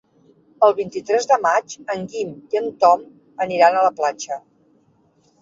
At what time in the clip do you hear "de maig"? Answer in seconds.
1.31-1.75